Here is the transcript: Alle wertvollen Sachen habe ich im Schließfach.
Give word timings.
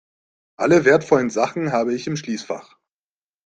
Alle 0.57 0.83
wertvollen 0.83 1.29
Sachen 1.29 1.71
habe 1.71 1.93
ich 1.93 2.07
im 2.07 2.17
Schließfach. 2.17 2.75